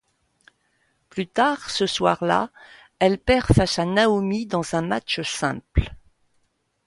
Plus 1.09 1.27
tard 1.27 1.69
ce 1.69 1.85
soir-là, 1.85 2.49
elle 2.97 3.19
perd 3.19 3.53
face 3.53 3.77
à 3.77 3.85
Naomi 3.85 4.47
dans 4.47 4.73
un 4.73 4.81
match 4.81 5.21
simple. 5.21 5.93